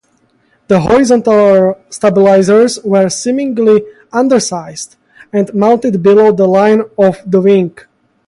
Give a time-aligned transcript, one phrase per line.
[0.67, 4.95] The horizontal stabilizers were seemingly undersized,
[5.31, 7.77] and mounted below the line of the wing.